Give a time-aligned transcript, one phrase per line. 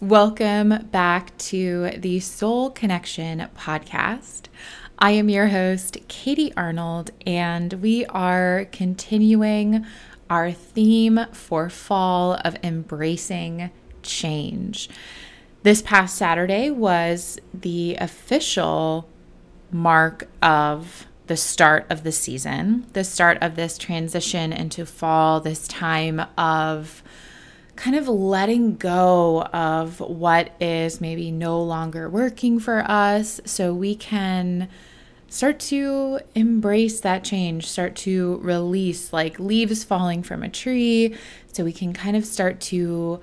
[0.00, 4.42] Welcome back to the Soul Connection podcast.
[4.96, 9.84] I am your host, Katie Arnold, and we are continuing
[10.30, 13.72] our theme for fall of embracing
[14.04, 14.88] change.
[15.64, 19.08] This past Saturday was the official
[19.72, 25.66] mark of the start of the season, the start of this transition into fall, this
[25.66, 27.02] time of
[27.78, 33.94] kind of letting go of what is maybe no longer working for us so we
[33.94, 34.68] can
[35.28, 41.14] start to embrace that change, start to release like leaves falling from a tree,
[41.52, 43.20] so we can kind of start to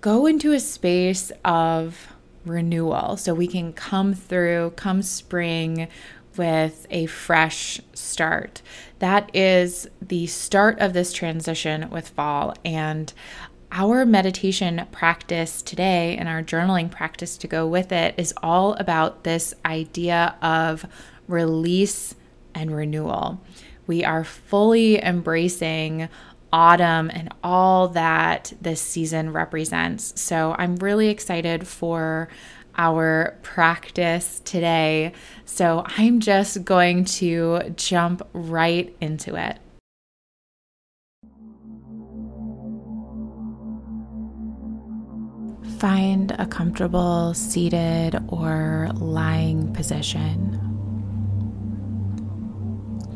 [0.00, 2.12] go into a space of
[2.44, 3.16] renewal.
[3.16, 5.88] So we can come through, come spring,
[6.36, 8.62] with a fresh start.
[8.98, 12.54] That is the start of this transition with fall.
[12.64, 13.12] And
[13.74, 19.24] our meditation practice today and our journaling practice to go with it is all about
[19.24, 20.86] this idea of
[21.26, 22.14] release
[22.54, 23.40] and renewal.
[23.88, 26.08] We are fully embracing
[26.52, 30.20] autumn and all that this season represents.
[30.20, 32.28] So I'm really excited for
[32.76, 35.12] our practice today.
[35.46, 39.58] So I'm just going to jump right into it.
[45.84, 50.58] Find a comfortable seated or lying position.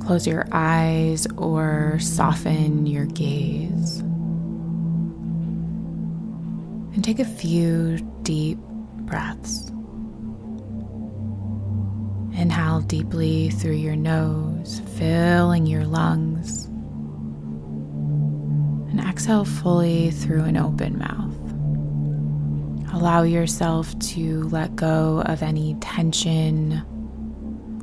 [0.04, 4.00] Close your eyes or soften your gaze.
[6.92, 9.70] And take a few deep breaths.
[12.38, 16.66] Inhale deeply through your nose, filling your lungs.
[18.90, 21.27] And exhale fully through an open mouth.
[22.92, 26.82] Allow yourself to let go of any tension,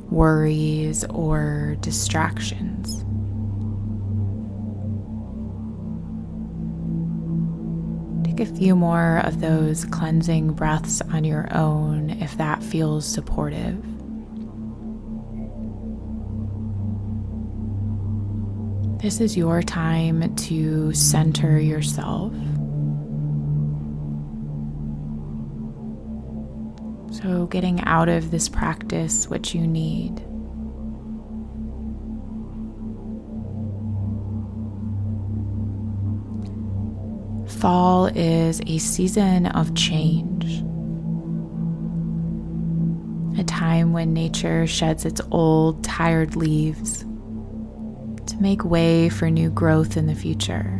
[0.10, 3.04] worries, or distractions.
[8.26, 13.82] Take a few more of those cleansing breaths on your own if that feels supportive.
[19.02, 22.34] This is your time to center yourself.
[27.26, 30.20] So, getting out of this practice what you need.
[37.60, 40.62] Fall is a season of change,
[43.40, 47.00] a time when nature sheds its old, tired leaves
[48.28, 50.80] to make way for new growth in the future.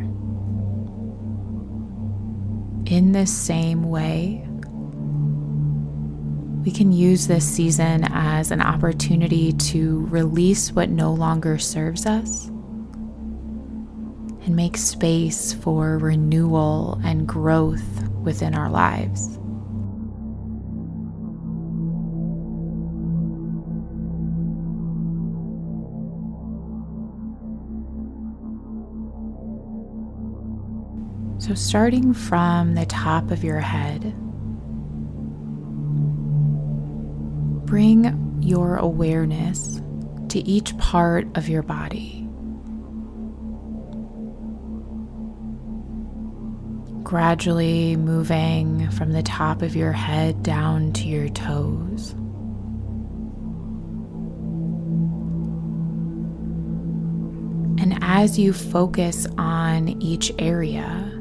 [2.86, 4.48] In this same way,
[6.66, 12.48] we can use this season as an opportunity to release what no longer serves us
[14.46, 19.36] and make space for renewal and growth within our lives.
[31.38, 34.16] So, starting from the top of your head,
[37.66, 39.82] bring your awareness
[40.30, 42.22] to each part of your body.
[47.04, 52.12] Gradually moving from the top of your head down to your toes.
[57.78, 61.12] And as you focus on each area,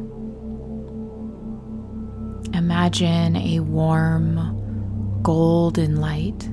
[2.55, 4.54] Imagine a warm
[5.25, 6.51] golden light,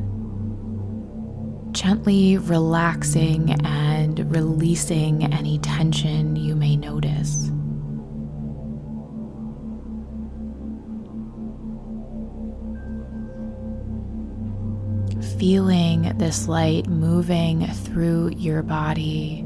[1.73, 7.49] gently relaxing and releasing any tension you may notice.
[15.37, 19.43] Feeling this light moving through your body,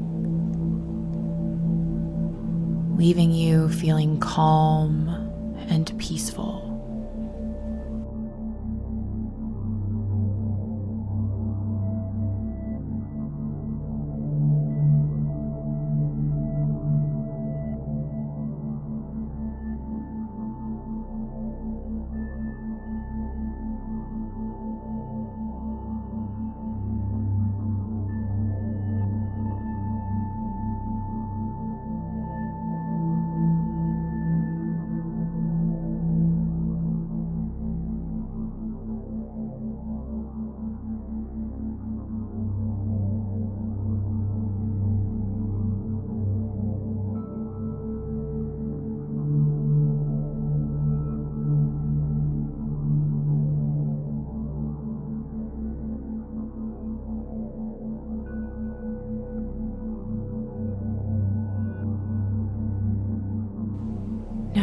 [2.95, 5.10] leaving you feeling calm
[5.68, 6.65] and peaceful.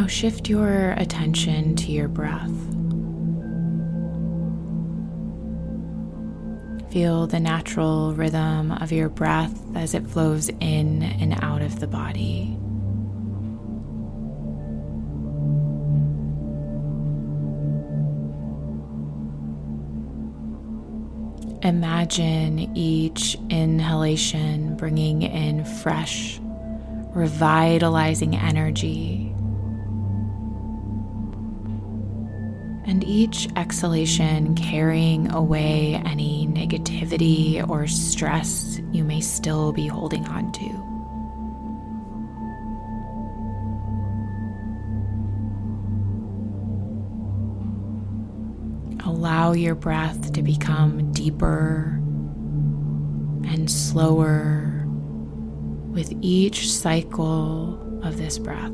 [0.03, 2.51] Now shift your attention to your breath.
[6.93, 11.87] Feel the natural rhythm of your breath as it flows in and out of the
[11.87, 12.59] body.
[21.63, 26.41] Imagine each inhalation bringing in fresh,
[27.15, 29.31] revitalizing energy
[32.84, 40.50] and each exhalation carrying away any negativity or stress you may still be holding on
[40.52, 40.93] to.
[49.05, 52.00] Allow your breath to become deeper
[53.49, 54.84] and slower
[55.90, 58.73] with each cycle of this breath.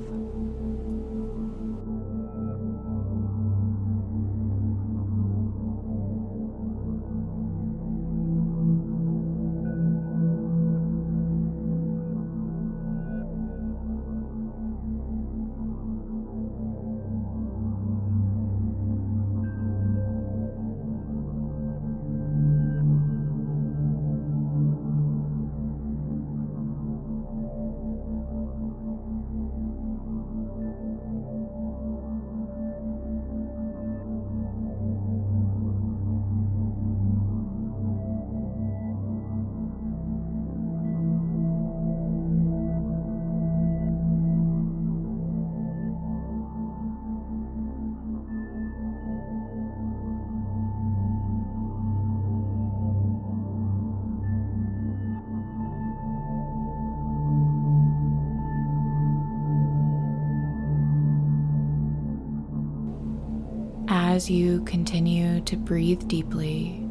[64.19, 66.85] As you continue to breathe deeply,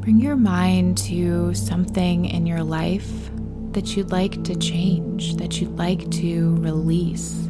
[0.00, 3.30] bring your mind to something in your life
[3.70, 7.48] that you'd like to change, that you'd like to release.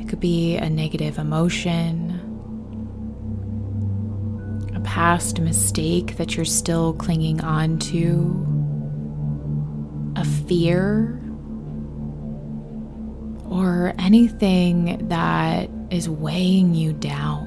[0.00, 2.18] It could be a negative emotion,
[4.74, 8.46] a past mistake that you're still clinging on to,
[10.16, 11.15] a fear
[13.56, 17.45] or anything that is weighing you down.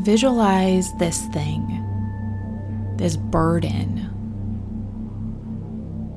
[0.00, 1.84] Visualize this thing,
[2.96, 4.06] this burden,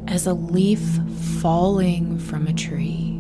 [0.07, 0.81] as a leaf
[1.41, 3.19] falling from a tree.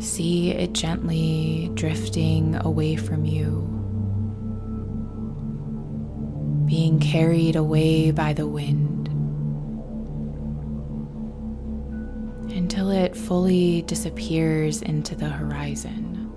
[0.00, 3.62] See it gently drifting away from you,
[6.66, 8.93] being carried away by the wind
[12.64, 16.30] until it fully disappears into the horizon.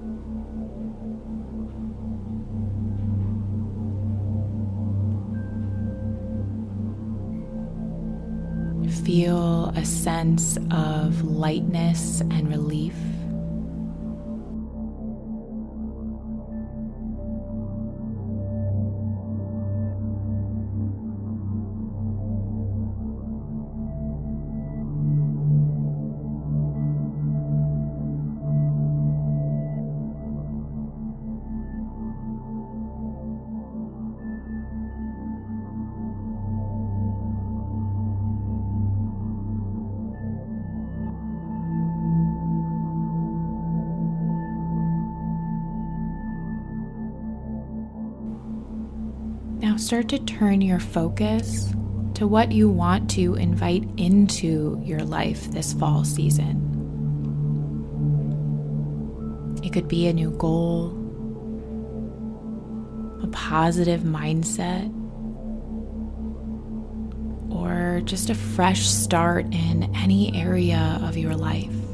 [9.06, 12.94] Feel a sense of lightness and relief.
[49.78, 51.72] Start to turn your focus
[52.16, 56.58] to what you want to invite into your life this fall season.
[59.64, 60.90] It could be a new goal,
[63.24, 64.92] a positive mindset,
[67.52, 71.87] or just a fresh start in any area of your life.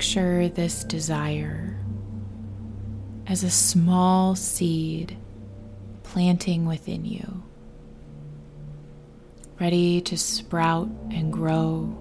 [0.00, 1.78] Picture this desire
[3.26, 5.14] as a small seed
[6.04, 7.42] planting within you,
[9.60, 11.94] ready to sprout and grow.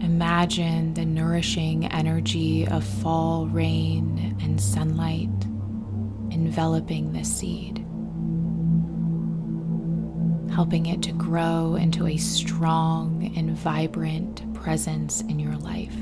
[0.00, 5.30] Imagine the nourishing energy of fall rain and sunlight
[6.32, 7.85] enveloping this seed
[10.56, 15.94] helping it to grow into a strong and vibrant presence in your life.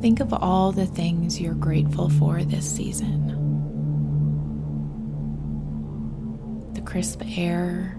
[0.00, 3.20] Think of all the things you're grateful for this season
[6.80, 7.96] the crisp air,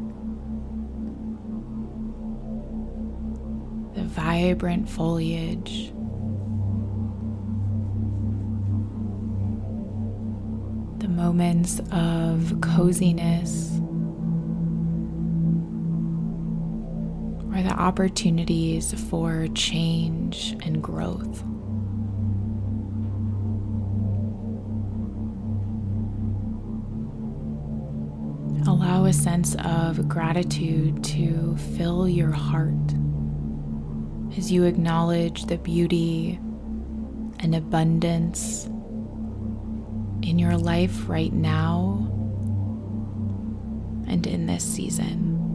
[3.93, 5.91] the vibrant foliage.
[10.99, 13.71] The moments of coziness
[17.53, 21.43] or the opportunities for change and growth.
[29.11, 32.71] A sense of gratitude to fill your heart
[34.37, 36.39] as you acknowledge the beauty
[37.39, 38.67] and abundance
[40.25, 41.97] in your life right now
[44.07, 45.50] and in this season.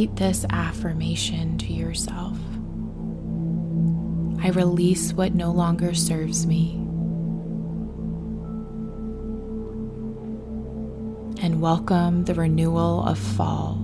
[0.00, 2.38] Repeat this affirmation to yourself.
[4.42, 6.76] I release what no longer serves me.
[11.44, 13.76] And welcome the renewal of fall.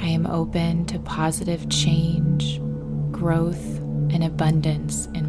[0.00, 2.60] I am open to positive change,
[3.10, 3.78] growth,
[4.12, 5.23] and abundance in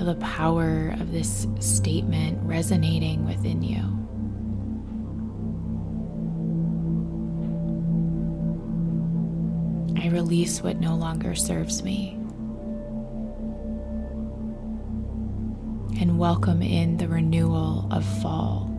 [0.00, 3.82] Feel the power of this statement resonating within you.
[10.02, 12.12] I release what no longer serves me.
[16.00, 18.70] And welcome in the renewal of fall.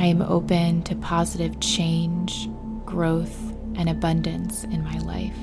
[0.00, 2.48] I am open to positive change,
[2.86, 5.36] growth, and abundance in my life.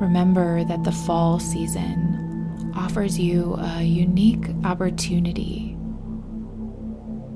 [0.00, 5.76] Remember that the fall season offers you a unique opportunity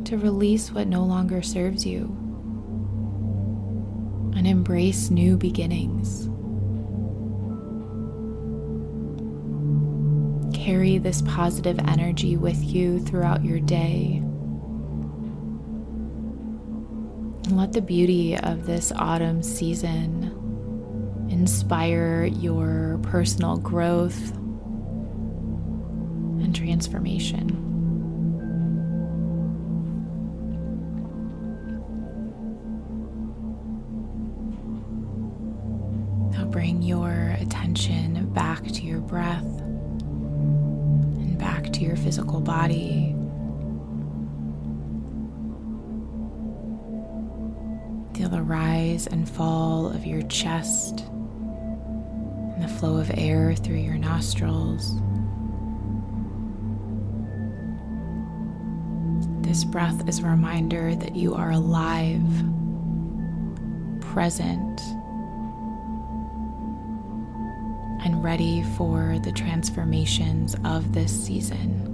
[0.04, 2.04] to release what no longer serves you
[4.36, 6.29] and embrace new beginnings.
[10.60, 14.16] Carry this positive energy with you throughout your day.
[17.46, 20.36] And let the beauty of this autumn season
[21.30, 24.32] inspire your personal growth
[26.42, 27.56] and transformation.
[36.32, 39.46] Now bring your attention back to your breath
[41.72, 43.14] to your physical body.
[48.14, 53.96] Feel the rise and fall of your chest and the flow of air through your
[53.98, 54.94] nostrils.
[59.46, 62.22] This breath is a reminder that you are alive,
[64.00, 64.80] present,
[68.20, 71.86] ready for the transformations of this season.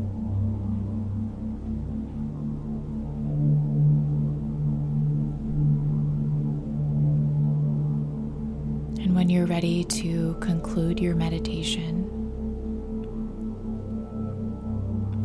[9.01, 12.03] And when you're ready to conclude your meditation,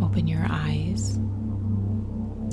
[0.04, 1.18] open your eyes,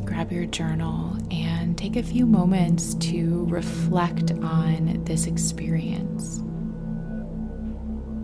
[0.06, 6.42] grab your journal, and take a few moments to reflect on this experience.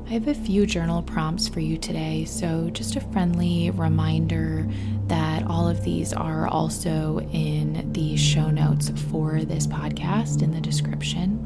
[0.07, 4.69] I have a few journal prompts for you today, so just a friendly reminder
[5.07, 10.61] that all of these are also in the show notes for this podcast in the
[10.61, 11.39] description.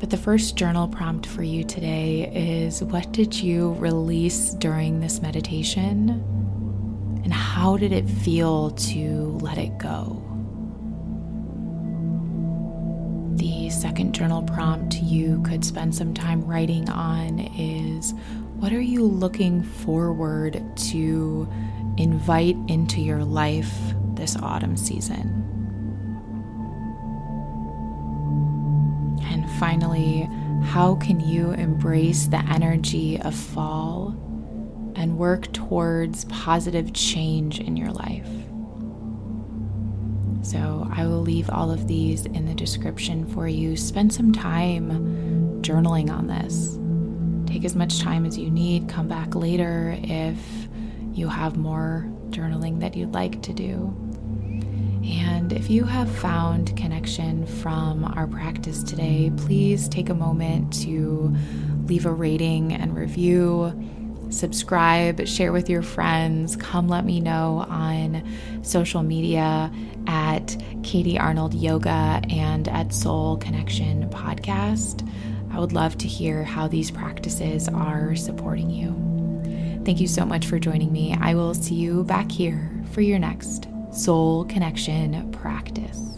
[0.00, 2.32] But the first journal prompt for you today
[2.64, 6.08] is what did you release during this meditation?
[7.22, 10.27] And how did it feel to let it go?
[13.70, 18.12] Second journal prompt you could spend some time writing on is
[18.56, 21.48] what are you looking forward to
[21.96, 23.72] invite into your life
[24.14, 25.44] this autumn season?
[29.22, 30.28] And finally,
[30.64, 34.16] how can you embrace the energy of fall
[34.96, 38.47] and work towards positive change in your life?
[40.42, 43.76] So, I will leave all of these in the description for you.
[43.76, 46.78] Spend some time journaling on this.
[47.52, 48.88] Take as much time as you need.
[48.88, 50.38] Come back later if
[51.12, 53.94] you have more journaling that you'd like to do.
[55.04, 61.34] And if you have found connection from our practice today, please take a moment to
[61.86, 63.72] leave a rating and review,
[64.30, 66.56] subscribe, share with your friends.
[66.56, 68.22] Come let me know on
[68.62, 69.70] social media
[70.06, 75.08] at Katie Arnold Yoga and at Soul Connection Podcast.
[75.52, 78.94] I would love to hear how these practices are supporting you.
[79.84, 81.16] Thank you so much for joining me.
[81.20, 86.17] I will see you back here for your next soul connection practice.